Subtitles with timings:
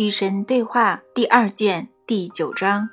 [0.00, 2.88] 与神对话第二卷第九章。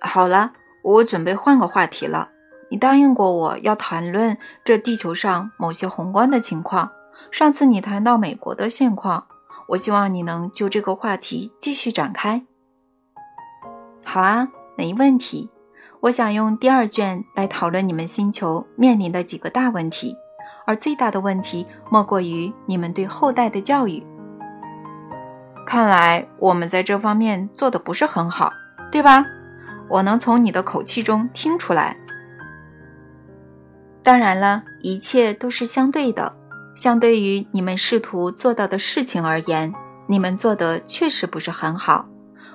[0.00, 0.52] 好了，
[0.84, 2.28] 我准备换个话题了。
[2.70, 6.92] 你答应过我要谈论这地球上某些宏观的情况。
[7.32, 9.26] 上次你谈到美国的现况，
[9.70, 12.46] 我希望你能就这个话题继续展开。
[14.04, 14.46] 好啊，
[14.76, 15.50] 没问题。
[16.02, 20.14] 我想用第二卷来讨论你们星球面临的几个大问题，
[20.64, 24.00] 而最大的问题莫过于你们对后代的教育。
[25.68, 28.50] 看来我们在这方面做的不是很好，
[28.90, 29.26] 对吧？
[29.90, 31.94] 我能从你的口气中听出来。
[34.02, 36.34] 当然了，一切都是相对的。
[36.74, 39.74] 相对于你们试图做到的事情而言，
[40.06, 42.06] 你们做的确实不是很好。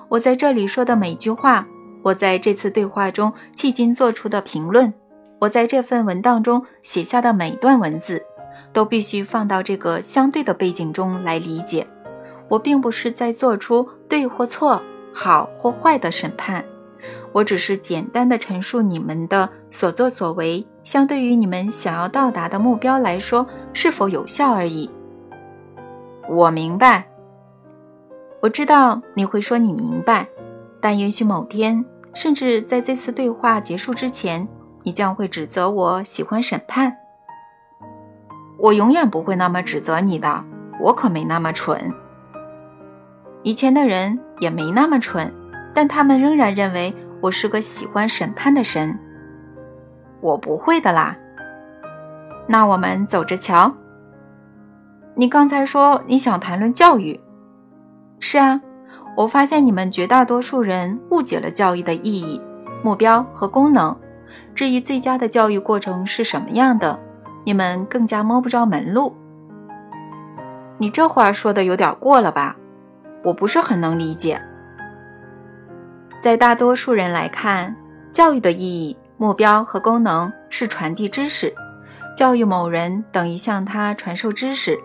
[0.09, 1.68] 我在这里说的每句话，
[2.02, 4.91] 我在这次对话中迄今做出的评论，
[5.41, 8.23] 我在这份文档中写下的每段文字，
[8.73, 11.85] 都必须放到这个相对的背景中来理解。
[12.54, 14.79] 我并不是在做出对或错、
[15.12, 16.63] 好或坏的审判，
[17.32, 24.87] 我只是简单的陈述你们的所作所为，相对于你们想要到达的目标来说是否有效而已。
[26.29, 27.07] 我明白，
[28.40, 30.27] 我知道你会说你明白，
[30.79, 34.48] 但也许某天，甚至在这次对话结束之前，
[34.84, 36.95] 你将会指责我喜欢审判。
[38.60, 40.45] 我永远不会那么指责你的，
[40.79, 41.91] 我可没那么蠢。
[43.44, 45.32] 以前的人也没那么蠢，
[45.74, 48.98] 但他们仍然认为我是个喜欢审判的神。
[50.22, 51.16] 我不会的啦。
[52.48, 53.74] 那我们走着瞧。
[55.16, 57.20] 你刚才说你想谈论教育。
[58.20, 58.62] 是啊，
[59.18, 62.41] 我发现你们绝大多数人误解了教育的意义、
[62.82, 63.96] 目标和功能。
[64.56, 66.97] 至于最佳的教育过程是什么样的，
[67.44, 69.13] 你们更加摸不着门路。
[70.78, 72.56] 你这话说的有点过了吧？
[73.23, 74.41] 我不是很能理解，
[76.22, 77.75] 在大多数人来看，
[78.11, 81.53] 教育的意义、目标和功能是传递知识。
[82.16, 84.78] 教育某人等于向他传授知识，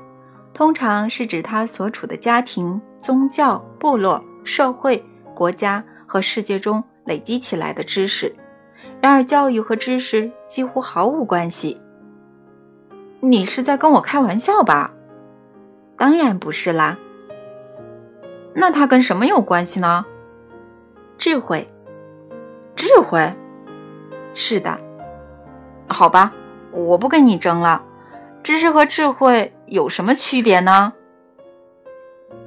[0.55, 8.35] 通常是指他所处的家庭、宗教、部落、社会、国家和世界中累积起来的知识。
[9.01, 11.81] 然而，教育和知识几乎毫无关系。
[13.21, 14.91] 你是在跟我开玩笑吧？
[15.97, 16.97] 当然不是啦。
[18.55, 20.05] 那它跟什么有关系呢？
[21.17, 21.69] 智慧，
[22.75, 23.33] 智慧，
[24.35, 24.79] 是的。
[25.89, 26.33] 好吧，
[26.73, 27.83] 我不跟你争了。
[28.43, 30.93] 知识和智慧有什么区别呢？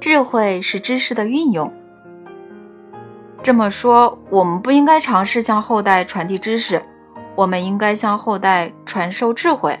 [0.00, 1.72] 智慧是知识的运用。
[3.42, 6.82] 这么说，我们不应该尝试向后代传递知识，
[7.34, 9.78] 我们应该向后代传授智慧。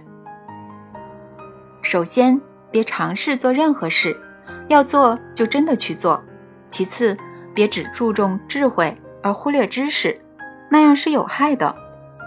[1.82, 2.40] 首先，
[2.70, 4.16] 别尝试做任何事。
[4.72, 6.20] 要做就真的去做。
[6.68, 7.16] 其次，
[7.54, 10.18] 别只注重智慧而忽略知识，
[10.70, 11.72] 那样是有害的；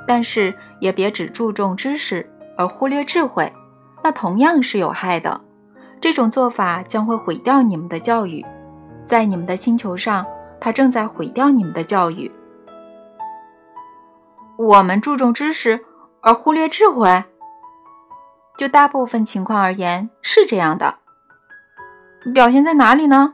[0.08, 2.26] 但是也别只注重知识
[2.58, 3.52] 而忽略智慧，
[4.04, 5.42] 那同样是有害的。
[6.00, 8.46] 这种做法将会毁掉你们的教育，
[9.08, 10.26] 在你们的星球上，
[10.60, 12.32] 它正在毁掉你们的教育。
[14.58, 15.84] 我们注重知识
[16.22, 17.24] 而忽略智慧，
[18.58, 21.00] 就大部分情况而言是这样的。
[22.34, 23.34] 表现在哪里呢？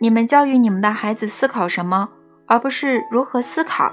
[0.00, 2.08] 你们教育你们的孩子思考什么，
[2.46, 3.92] 而不是如何思考。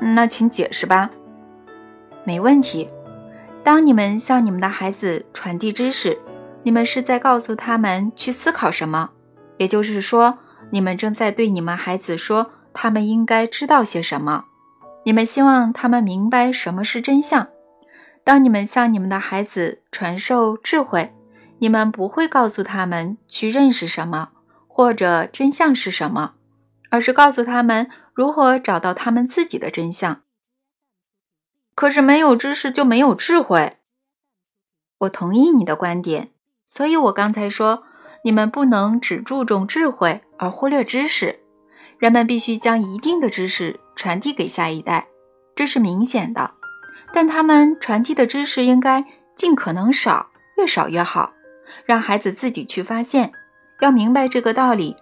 [0.00, 1.10] 那请解释吧。
[2.24, 2.90] 没问题。
[3.62, 6.18] 当你们向你们的孩子传递知识，
[6.64, 9.10] 你们是在告诉他们去思考什么，
[9.56, 10.38] 也就是说，
[10.70, 14.44] 你们正在对你们孩子说他们应该知道些什么。
[15.04, 17.48] 你们希望他们明白什么是真相。
[18.24, 21.14] 当你们向你们的孩子传授智慧。
[21.58, 24.30] 你们不会告诉他们去认识什么，
[24.66, 26.34] 或者真相是什么，
[26.90, 30.22] 而是告诉他们如何找到他们自己的真相。
[31.74, 33.78] 可是没有知识就没有智慧。
[34.98, 36.30] 我同意你的观点，
[36.66, 37.84] 所以我刚才说，
[38.24, 41.40] 你们不能只注重智慧而忽略知识。
[41.98, 45.08] 人们必须将一定的知识传递给下一代，
[45.54, 46.52] 这是明显的。
[47.12, 49.04] 但他们传递的知识应该
[49.34, 51.32] 尽可能少，越少越好。
[51.84, 53.32] 让孩子自己去发现，
[53.80, 54.96] 要明白这个道理：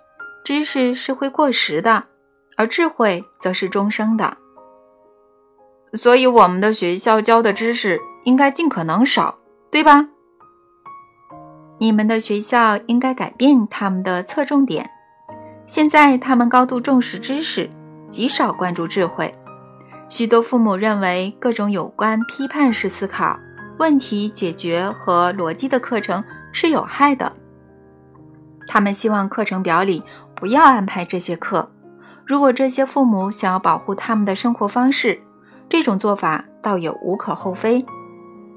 [0.44, 2.04] 知识是会过时的，
[2.56, 4.36] 而智慧则是终生的。
[5.92, 9.36] 所以，我们的学校教的知识应该尽可能少，
[9.70, 10.08] 对吧？
[11.78, 14.90] 你们的学校应该改变他们的侧重点。
[15.66, 17.68] 现在，他们高度重视知识，
[18.10, 19.32] 极少关注智慧。
[20.08, 23.38] 许多父母认为，各种有关批判式思考、
[23.78, 26.22] 问题解决和逻辑的课程。
[26.56, 27.34] 是有害的。
[28.66, 30.02] 他们希望课程表里
[30.34, 31.70] 不要安排这些课。
[32.24, 35.20] 如果这些父母想要保护他们的生活方式，
[35.68, 37.84] 这种做法倒也无可厚非。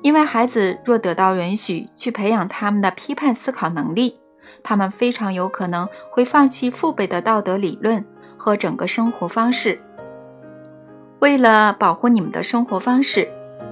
[0.01, 4.17] 因为孩子若得到允许去培养他们的批判思考能力，
[4.63, 8.05] 他们非常有可能会放弃父辈的道德理论
[8.37, 9.77] 和整个生活方式。
[11.19, 13.29] 为了保护你们的生活方式，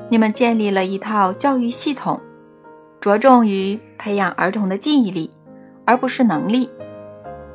[0.09, 2.19] 你们建立了一套教育系统，
[2.99, 5.29] 着重于培养儿童的记忆力，
[5.85, 6.69] 而不是能力。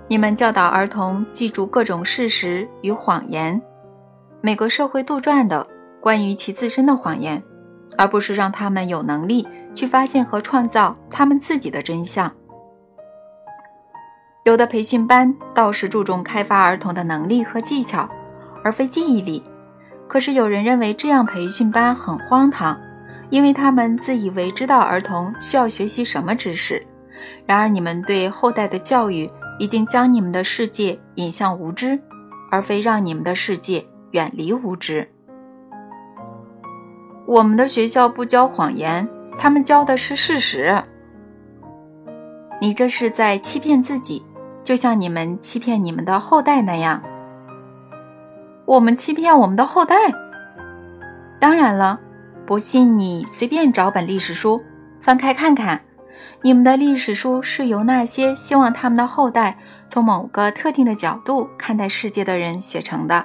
[0.09, 3.61] 你们教导儿童记住各种事实与谎言，
[4.41, 5.67] 每个社会杜撰的
[6.00, 7.43] 关于其自身的谎言，
[7.97, 12.31] 而不是让他们有能力去发现和创造他们自己的真相。
[14.44, 18.09] 有的培训班倒是注重开发儿童的能力和技巧，
[18.65, 19.43] 而非记忆力。
[20.09, 22.79] 可是有人认为这样培训班很荒唐，
[23.32, 26.81] 因为他们自以为知道儿童需要学习什么知识。
[27.46, 31.99] 然而，你们对后代的教育已经将你们的世界引向无知，
[32.50, 35.08] 而非让你们的世界远离无知。
[37.26, 39.08] 我们的学校不教谎言，
[39.38, 40.82] 他们教的是事实。
[42.61, 44.23] 你这是在欺骗自己，
[44.62, 47.02] 就像你们欺骗你们的后代那样。
[48.67, 49.96] 我们欺骗我们的后代？
[51.40, 51.99] 当然了，
[52.53, 54.63] 不信你随便找本历史书，
[55.01, 55.81] 翻开看看。
[56.43, 59.57] 你们的历史书是由那些希望他们的后代
[59.89, 63.25] 从某个特定的角度看待世界的人写成的。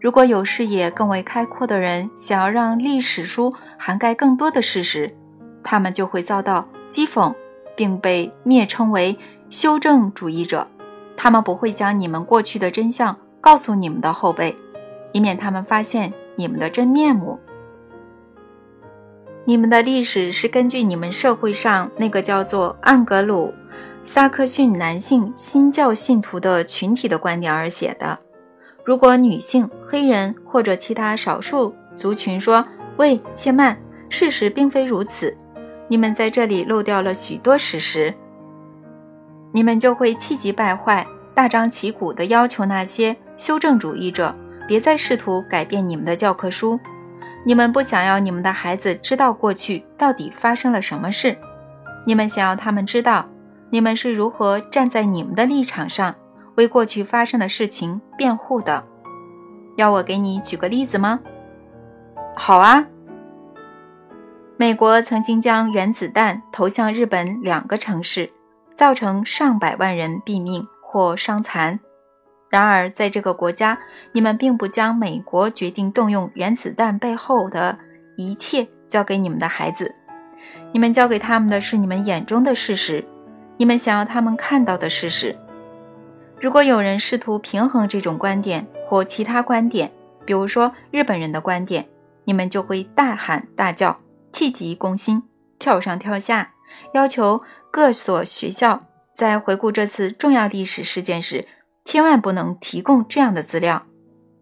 [0.00, 5.12] 如果有视野更为开阔的人想要让历史书涵盖更多的事实，
[5.64, 7.34] 他们就会遭到讥讽，
[7.74, 9.18] 并被蔑称为
[9.50, 10.68] 修正主义者。
[11.16, 13.18] 他们不会将你们过去的真相。
[13.40, 14.56] 告诉你们的后辈，
[15.10, 17.40] 以免他们发现你们的真面目。
[19.48, 23.54] 你们的历史是根据你们社会上那个叫做安格鲁
[24.02, 28.18] 萨克逊男性新教信徒的群体的观点而写的。
[28.84, 32.66] 如果女性、黑人或者其他少数族群说
[32.98, 33.78] “喂，切曼”，
[34.10, 35.36] 事实并非如此，
[35.86, 38.12] 你们在这里漏掉了许多事实，
[39.52, 41.06] 你们就会气急败坏。
[41.34, 44.34] 大张旗鼓地要求那些修正主义者
[44.66, 46.80] 别再试图改变你们的教科书。
[47.46, 51.38] 你们不想要你们的孩子知道过去到底发生了什么事，
[52.04, 53.24] 你们想要他们知道
[53.70, 56.12] 你们是如何站在你们的立场上
[56.56, 58.84] 为过去发生的事情辩护的。
[59.76, 61.20] 要我给你举个例子吗？
[62.34, 62.84] 好啊，
[64.56, 68.28] 美国曾经将原子弹投向日本两个城市，
[68.74, 70.66] 造成上百万人毙命。
[70.88, 71.80] 或伤残。
[72.48, 73.78] 然而，在这个国家，
[74.12, 77.78] 你们并不将美国决定动用原子弹背后的
[78.16, 79.94] 一切交给你们的孩子。
[80.72, 83.04] 你们交给他们的是你们眼中的事实，
[83.56, 85.34] 你们想要他们看到的事实。
[86.40, 89.90] 如果有人试图平衡这种观点或其他观点，
[90.24, 91.86] 比如说日本人的观点，
[92.24, 93.96] 你们就会大喊大叫，
[94.32, 95.22] 气急攻心，
[95.58, 96.52] 跳上跳下，
[96.92, 97.40] 要求
[97.70, 98.78] 各所学校。
[99.14, 101.46] 在回顾这次重要历史事件时，
[101.86, 103.86] 千万不能提供这样的资料，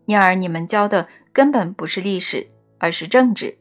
[0.07, 2.49] 因而你们教的根本不是历史，
[2.79, 3.59] 而是政治。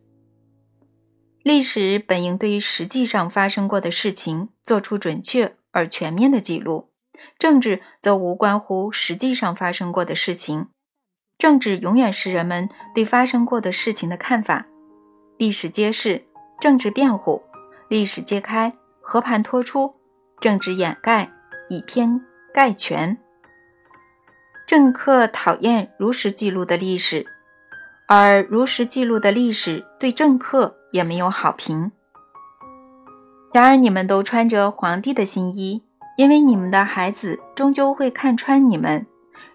[1.43, 6.91] 历史本应对于实际上发生过的事情做出准确而全面的记录，
[7.37, 10.69] 政治则无关乎实际上发生过的事情。
[11.37, 14.65] 政治永远是人们对发生过的事情的看法。
[15.37, 16.23] 历史揭示，
[16.61, 17.41] 政治辩护；
[17.89, 18.71] 历史揭开，
[19.01, 19.93] 和盘托出。
[20.39, 21.29] 政治掩盖，
[21.69, 22.21] 以偏
[22.53, 23.17] 概全。
[24.65, 27.25] 政客讨厌如实记录的历史，
[28.07, 31.91] 而如实记录的历史对政客也没有好评。
[33.53, 35.83] 然而，你们都穿着皇帝的新衣，
[36.17, 39.05] 因为你们的孩子终究会看穿你们。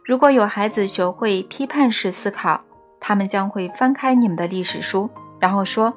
[0.05, 2.63] 如果有孩子学会批判式思考，
[3.01, 5.11] 他们将会翻开你们的历史书，
[5.41, 5.93] 然后说：“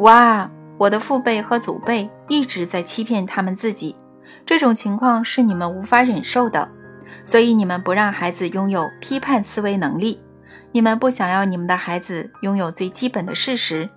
[0.00, 3.96] 哇，我的父辈和祖辈一直在欺骗他们自己。”
[4.44, 6.68] 这种情况是你们无法忍受的，
[7.24, 10.20] 所以你们不让孩子拥有批判思维能力。
[10.72, 13.88] 你们不想要你们的孩子拥有最基本的事实，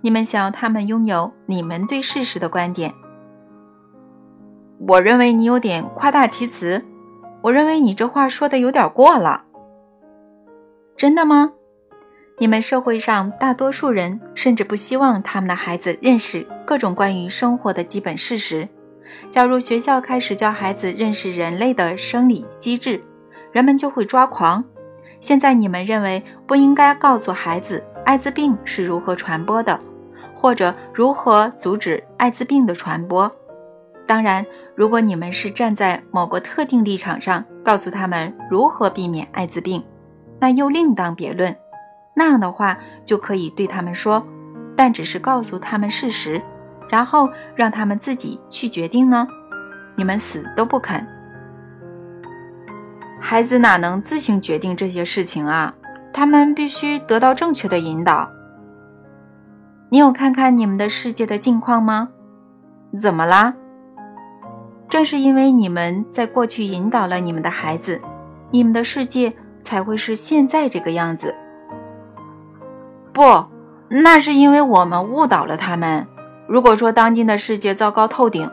[0.00, 2.92] 你们想要他们拥有你们对事实的观点。
[4.88, 6.84] 我认为你有点夸大其词，
[7.42, 9.44] 我认为你这话说的有点过了。
[10.96, 11.52] 真的吗？
[12.38, 18.68] 你们社会上大多数人甚至不希望他们的孩子认识各种关于生活的基本事实。
[19.30, 23.02] 假如学校开始教孩子认识人类的生理机制，
[23.52, 24.64] 人们就会抓狂。
[25.20, 29.78] 现在你们认为不应该告诉孩子艾滋病是如何传播的，
[30.34, 33.30] 或者如何阻止艾滋病的传播。
[34.06, 39.84] 当然，如果你们是站在某个特定立场上，告诉他们如何避免艾滋病，
[40.40, 41.54] 那又另当别论。
[42.16, 44.26] 那样的话，就可以对他们说，
[44.74, 46.42] 但只是告诉他们事实，
[46.90, 49.26] 然后让他们自己去决定呢？
[49.96, 51.06] 你们死都不肯。
[53.20, 55.74] 孩子哪能自行决定这些事情啊？
[56.12, 58.28] 他们必须得到正确的引导。
[59.88, 62.08] 你有看看你们的世界的近况吗？
[62.96, 63.54] 怎么啦？
[64.88, 68.00] 正是因为你们在过去引导了你们的孩子，
[68.50, 69.32] 你们的世界
[69.62, 71.32] 才会是现在这个样子。
[73.12, 73.22] 不，
[73.88, 76.06] 那是因为我们误导了他们。
[76.50, 78.50] 如果说当今的世界糟糕透顶，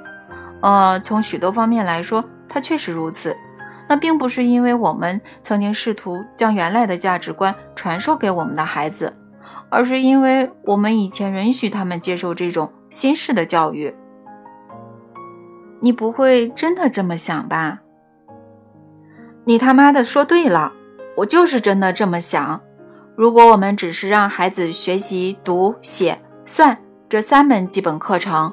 [0.62, 3.36] 呃，从许多方面来说，它确实如此。
[3.90, 9.12] 那并不是因为我们曾经试图将原来的价值观传授给我们的孩子，
[9.72, 13.96] 而是因为我们以前允许他们接受这种新式的教育。
[15.80, 17.80] 你不会真的这么想吧？
[19.46, 20.72] 你他妈的说对了，
[21.16, 22.62] 我就是真的这么想。
[23.16, 26.78] 如果我们只是让孩子学习读写算
[27.10, 28.52] 这三门基本课程，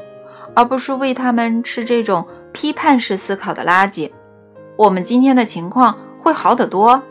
[0.54, 4.08] 而不是喂他们吃这种批判式思考的垃圾，
[4.76, 7.02] 我们今天的情况会好得多。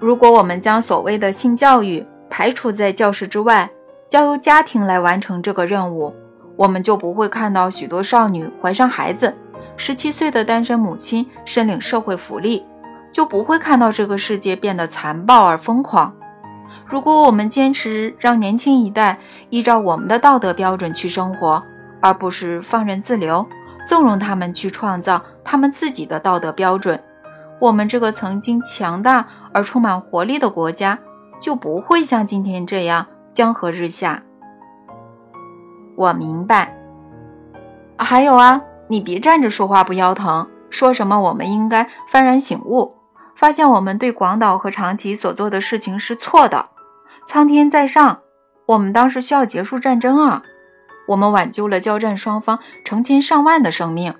[0.00, 3.70] 如果我们将所谓的性教育排除在教室之外，
[4.08, 6.12] 交由家庭来完成这个任务。
[6.56, 9.32] 我们就不会看到许多少女怀上孩子，
[9.76, 12.62] 十七岁的单身母亲申领社会福利，
[13.12, 16.12] 就不会看到这个世界变得残暴而疯狂。
[16.86, 19.18] 如果我们坚持让年轻一代
[19.50, 21.62] 依照我们的道德标准去生活，
[22.00, 23.46] 而不是放任自流，
[23.86, 27.02] 纵容他们去创造他们自己的道德标准，
[27.60, 30.98] 我们这个曾经强大而充满活力的国家
[31.40, 34.22] 就不会像今天这样江河日下。
[35.96, 36.76] 我明白。
[37.96, 40.48] 还有啊，你别站着说话不腰疼。
[40.68, 42.96] 说什么我们应该幡然醒悟，
[43.36, 46.64] 发现我们对广岛和长崎所做的事情是错的。
[47.26, 48.20] 苍天在上，
[48.66, 50.42] 我们当时需要结束战争啊！
[51.08, 54.14] 我们挽救了交战双方成千上万的生命，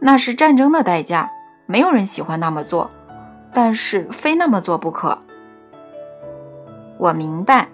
[0.00, 1.28] 那是战争的代价。
[1.66, 2.88] 没有人喜欢那么做，
[3.52, 5.18] 但是非那么做不可。
[6.98, 7.68] 我明白。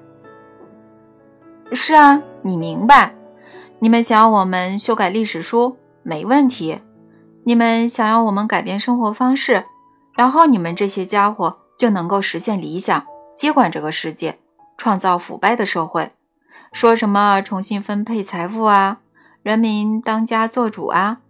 [1.73, 3.15] 是啊，你明白。
[3.81, 6.79] 你们想要我们修改历史书，没问题；
[7.45, 9.65] 你们想要我们改变生活方式，
[10.17, 13.05] 然后你们这些家伙就能够实现理想，
[13.37, 14.39] 接管这个世界，
[14.83, 16.11] 创造腐败的社会。
[16.73, 18.99] 说什么重新分配财富啊，
[19.45, 21.21] 人民当家作主啊，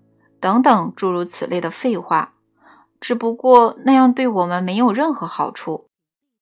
[0.40, 2.32] 等等诸如此类的废话，
[2.98, 5.84] 只不过那样对我们没有任何好处。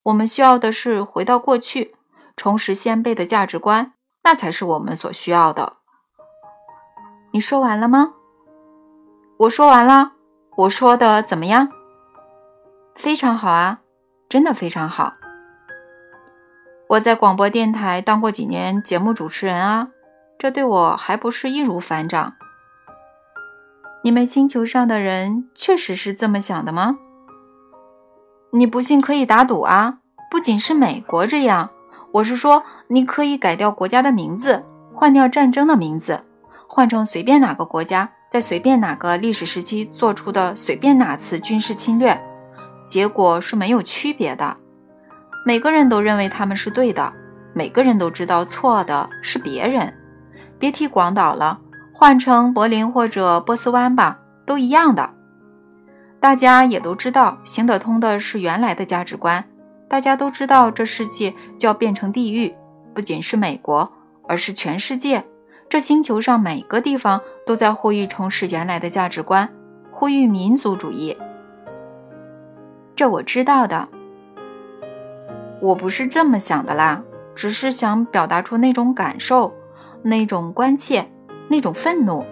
[0.05, 1.97] 我们需要的是回到过去，
[2.37, 5.73] 重拾先辈的价值观，那才是我们所需要的。
[7.33, 8.13] 你说完了吗？
[9.39, 10.13] 我说完了。
[10.59, 11.73] 我说的怎么样？
[12.95, 13.81] 非常好啊，
[14.29, 15.15] 真的非常好。
[16.91, 19.91] 我在广播电台当过几年节目主持人啊，
[20.41, 22.35] 这对我还不是易如反掌。
[24.03, 26.97] 你们星球上的人确实是这么想的吗？
[28.51, 29.99] 你不信可以打赌啊！
[30.33, 31.71] 不仅是美国这样，
[32.11, 36.25] 我是说，你可以改掉国家的名字，换掉战争的名字。
[36.67, 42.21] 换成随便哪个国家在随便哪个历史时期做出的随便哪次军事侵略，
[42.85, 44.57] 结果是没有区别的。
[45.45, 47.13] 每个人都认为他们是对的，
[47.55, 49.93] 每个人都知道错的是别人。
[50.59, 51.59] 别提广岛了，
[51.93, 55.15] 换成柏林或者波斯湾吧，都一样的。
[56.21, 59.43] 大家也都知道行得通的是原来的价值观，
[59.89, 62.55] 大家都知道这世界就要变成地狱，
[62.95, 63.91] 不仅是美国，
[64.29, 65.25] 而是全世界。
[65.71, 69.49] 这星球上每个地方都在呼吁重拾原来的价值观，
[69.91, 71.17] 呼吁民族主义。
[72.95, 73.89] 这我知道的，
[75.61, 77.03] 我不是这么想的啦，
[77.35, 79.53] 只是想表达出那种感受，
[80.03, 81.11] 那种关切，
[81.49, 82.25] 那种愤怒。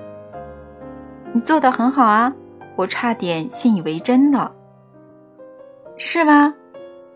[1.32, 2.32] 你做的很好啊，
[2.76, 4.52] 我差点信以为真了。
[5.96, 6.54] 是吗？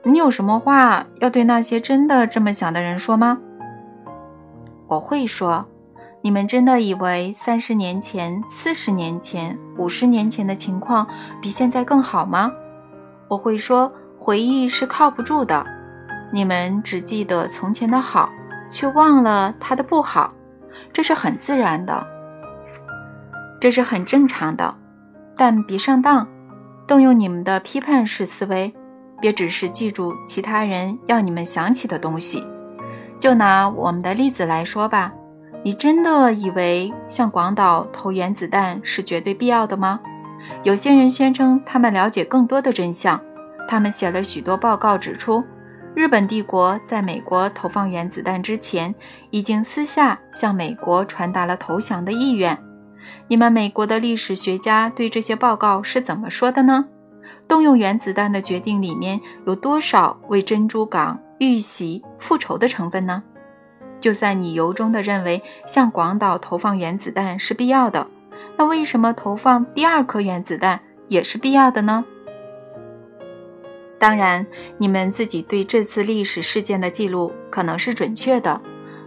[0.02, 3.38] 你有什么话要对那些真的这么想的人说吗？
[4.88, 5.66] 我会说。
[6.24, 11.04] 你们真的以为三十年前、四十年前、五十年前的情况
[11.40, 12.52] 比现在更好吗？
[13.26, 15.66] 我会说，回忆是靠不住的。
[16.32, 18.30] 你们只记得从前的好，
[18.68, 20.32] 却忘了他的不好，
[20.92, 22.06] 这是很自然的，
[23.60, 24.74] 这是很正常的。
[25.36, 26.26] 但别上当，
[26.86, 28.74] 动用你们的批判式思维，
[29.20, 32.42] 别只是记住其他人要你们想起的东西。
[33.18, 35.12] 就拿我们的例子来说吧。
[35.64, 40.00] 你真的以为向广岛投原子弹是绝对必要的吗？
[40.64, 43.20] 有些人宣称他们了解更多的真相，
[43.68, 45.44] 他们写了许多报告，指出
[45.94, 48.94] 日本帝国在美国投放原子弹之前，
[49.30, 52.58] 已经私下向美国传达了投降的意愿。
[53.28, 56.86] 你们美国的历史学家对这些报告是怎么说的呢？
[57.46, 63.22] 动用原子弹的决定里面有多少为珍珠港遇袭复仇的成分呢？
[64.00, 68.06] 就算你由衷地认为向广岛投放原子弹是必要的，
[68.56, 72.04] 那为什么投放第二颗原子弹也是必要的呢？
[74.02, 74.44] 当然，
[74.78, 78.60] 你们自己对这次历史事件的记录可能是准确的，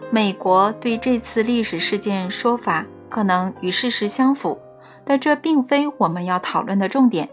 [0.09, 4.57] 美国对这次历史事件说法可能与事实相符，
[5.03, 7.27] 但这并非我们要讨论的重点。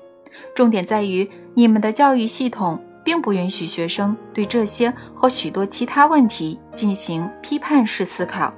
[0.56, 8.52] 重点在于，你们的教育系统并不允许学生对这些和许多其他问题进行批判式思考。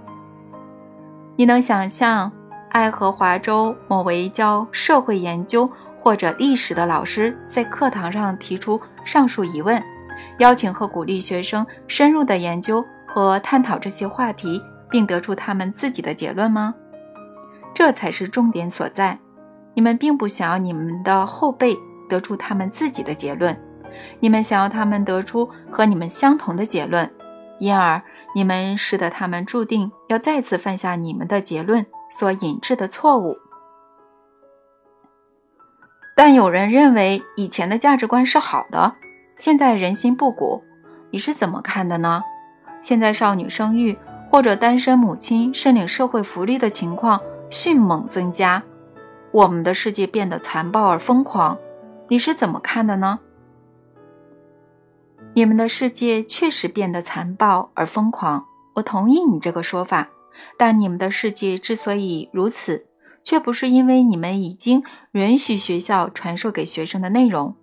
[1.36, 2.32] 你能想象
[2.70, 5.70] 爱荷华州某位教社会研究
[6.04, 9.82] 或者历史的老师在课堂上提出上述疑问，
[10.36, 16.74] 邀请和鼓励学生深入的研究和探讨这些话题，并得出他们自己的结论吗？
[17.72, 19.18] 这才是重点所在。
[19.72, 21.74] 你们并不想要你们的后辈
[22.06, 23.58] 得出他们自己的结论，
[24.20, 27.10] 你们想要他们得出和你们相同的结论，
[27.58, 28.02] 因而
[28.34, 33.38] 你们使得他们注定要再次犯下你们的结论所引致的错误。
[36.16, 38.94] 但有人认为以前的价值观是好的，
[39.36, 40.62] 现在人心不古，
[41.10, 42.22] 你是怎么看的呢？
[42.80, 43.98] 现在少女生育
[44.30, 48.62] 或者单身母亲申领社会福利的情况迅猛增加。
[49.32, 51.58] 我们的世界变得残暴而疯狂，
[52.08, 53.18] 你是怎么看的呢？
[55.34, 60.10] 你们的世界确实变得残暴而疯狂，我同意你这个说法。
[60.56, 62.86] 但你们的世界之所以如此，
[63.24, 67.56] 却不是因为你们已经允许学校传授给学生的内容。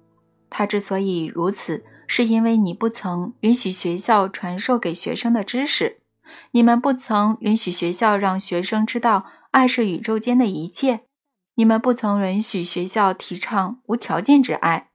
[0.50, 6.02] 它之所以如此，是因为你不曾允许学校传授给学生的知识。
[6.52, 11.00] 你们不曾允许学校让学生知道爱是宇宙间的一切。
[11.56, 14.88] 你们不曾允许学校提倡无条件之爱，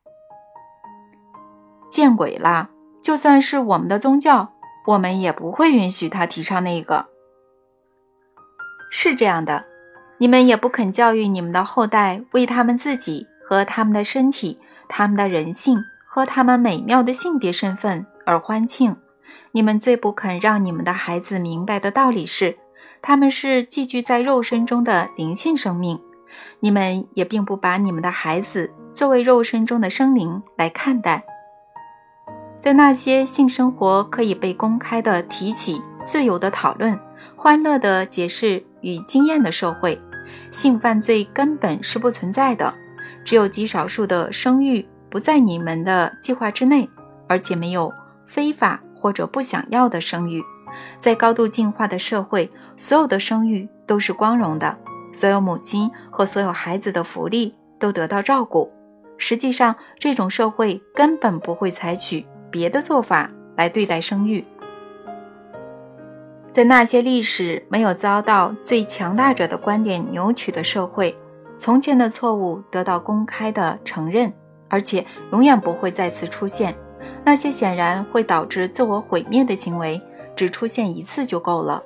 [1.91, 2.71] 见鬼啦！
[3.03, 4.55] 就算是我们的宗教，
[4.87, 7.07] 我们也不会允许他提倡那个。
[8.91, 9.67] 是这样的，
[10.19, 18.97] 你们也不肯教育你们的后代为他们自己和他们的身体、他们的人性和他们美妙的性别身份而欢庆。
[19.53, 22.55] 你们最不肯让你们的孩子明白的道理是，
[23.03, 26.01] 他们是寄居在肉身中的灵性生命。
[26.61, 31.25] 你们也并不把你们的孩子作为肉身中的生灵来看待。
[32.61, 36.99] 在那些性生活可以被公开的提起、自由的讨论、
[37.37, 40.01] 欢乐的解释与经验的社会，
[40.51, 42.73] 性犯罪根本是不存在的。
[43.25, 46.89] 只有极少数的生育不在你们的计划之内，
[47.29, 47.93] 而且没有
[48.27, 50.43] 非法或者不想要的生育。
[51.01, 54.77] 在高度进化的社会，所有的生育都是光荣的。
[55.13, 58.69] 所有母亲和所有孩子的福利都得到照顾。
[59.17, 64.45] 实际上，这种社会根本不会采取别的做法来对待生育。
[66.57, 71.15] 在那些历史没有遭到最强大者的观点扭曲的社会，
[71.59, 74.33] 从前的错误得到公开的承认，
[74.71, 76.75] 而且永远不会再次出现。
[77.27, 80.01] 那些显然会导致自我毁灭的行为，
[80.35, 81.83] 只出现一次就够了。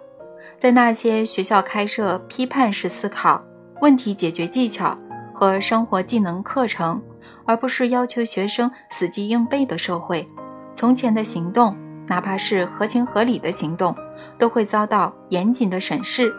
[0.57, 3.41] 在那些学校开设批判式思考、
[3.81, 4.97] 问题解决技巧
[5.35, 7.03] 和生活技能课程，
[7.45, 10.25] 而不是要求学生死记硬背的社会，
[10.77, 13.93] 从前的行动，哪怕是合情合理的行动，
[14.39, 16.35] 都会遭到严谨的审视。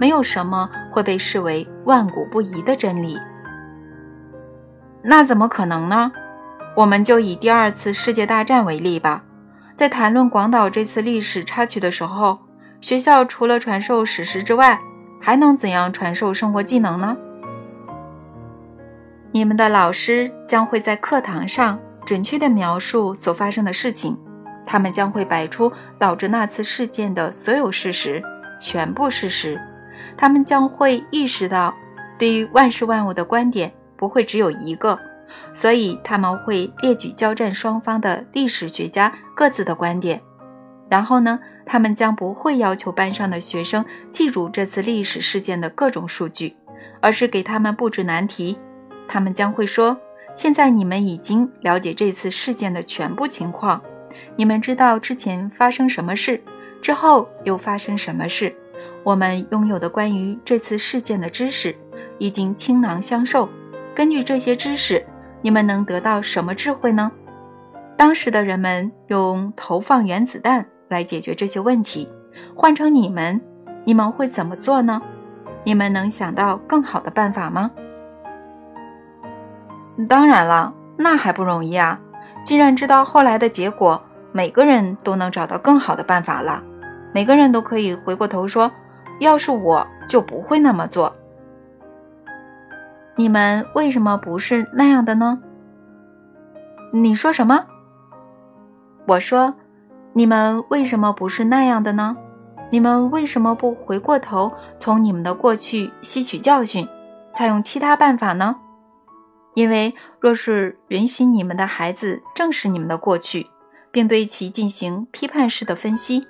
[0.00, 3.18] 没有什么会被视为万古不移的真理。
[5.02, 6.10] 那怎么可能呢？
[6.76, 9.22] 我们就以第二次世界大战为例吧。
[9.76, 12.38] 在谈论广岛这次历史插曲的时候。
[12.80, 14.78] 学校除了传授史实之外，
[15.18, 17.16] 还能怎样传授生活技能呢？
[19.32, 24.18] 你们的老师将会在课堂上准确地描述所发生的事情，
[24.66, 28.22] 他们将会摆出导致那次事件的所有事实，
[28.60, 29.60] 全部事实。
[30.16, 31.74] 他们将会意识到，
[32.18, 34.98] 对于万事万物的观点不会只有一个，
[35.52, 40.20] 所以他们会列举交战双方的历史学家各自的观点。
[40.88, 46.56] 然后呢，他们将不会要求班上的学生记住这次历史事件的各种数据，
[47.00, 48.58] 而是给他们布置难题。
[49.08, 49.98] 他们将会说
[50.36, 53.82] ：“现在你们已经了解这次事件的全部情况，
[54.36, 56.42] 你们知道之前发生什么事，
[56.80, 58.54] 之后又发生什么事。
[59.02, 61.74] 我们拥有的关于这次事件的知识
[62.18, 63.48] 已经倾囊相授。
[63.94, 65.04] 根据这些知识，
[65.42, 67.12] 你们能得到什么智慧呢？
[67.96, 72.08] 当时的人们用投放原子弹来解决这些问题，
[72.54, 73.40] 换成你们，
[73.84, 75.00] 你们会怎么做呢？
[75.62, 77.70] 你们能想到更好的办法吗？
[80.08, 82.00] 当然了，那还不容易啊！
[82.44, 86.62] 既然知道后来的结果，每个人都能找到更好的办法了，
[87.12, 88.70] 每个人都可以回过头说。
[89.20, 91.14] 要是我就不会那么做。
[93.14, 95.38] 你们为什么不是那样的呢？
[96.92, 97.64] 你说什么？
[99.06, 99.54] 我说，
[100.12, 102.16] 你们为什么不是那样的呢？
[102.70, 106.88] 你们为什么不回过头，从你们的过去吸取教训，
[107.32, 108.56] 采用其他办法呢？
[109.54, 113.46] 因为若是允许你们的孩子正视你们的过去，
[113.90, 116.26] 并对其进行批判式的分析。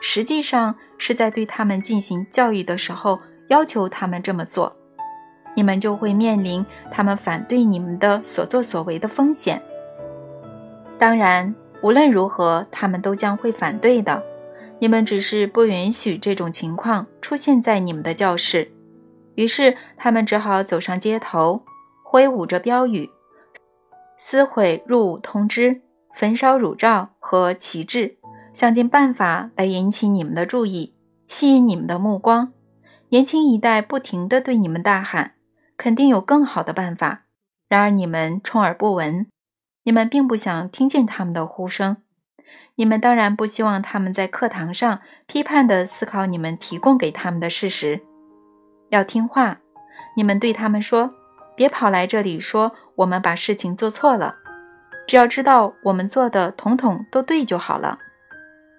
[0.00, 4.74] 实际上是在对他们进行教育的时候要求他们这么做，
[5.54, 9.60] 你们就会面临他们反对你们的所作所为的风险。
[10.98, 14.22] 当然，无论如何，他们都将会反对的。
[14.78, 18.72] 你们只是不允许这种情况出现在你们的教室，
[19.34, 21.60] 于是他们只好走上街头，
[22.10, 23.08] 挥舞着标语，
[24.18, 25.80] 撕毁入伍通知，
[26.12, 28.18] 焚烧乳罩和旗帜。
[28.52, 30.92] 想尽办法来引起你们的注意，
[31.28, 32.52] 吸引你们的目光。
[33.10, 35.34] 年轻一代不停地对你们大喊
[35.78, 37.26] ：“肯定有更好的办法。”
[37.70, 39.28] 然而你们充耳不闻，
[39.84, 41.98] 你们并不想听见他们的呼声。
[42.74, 48.00] 你们当然不希望他们在课堂上批判地思考你们提供给他们的事实。
[48.88, 49.60] 要听话，
[50.16, 51.14] 你们对他们说
[51.60, 54.36] ：“别跑来这里说我们把事情做错了，
[55.06, 57.98] 只要知道我们做的统统都对就好了。”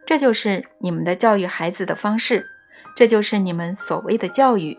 [0.03, 2.43] 这就是你们的教育孩子的方式，
[2.95, 4.75] 这就是你们所谓的教育。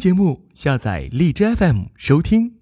[0.00, 2.59] 节目，下载荔枝 FM 收听。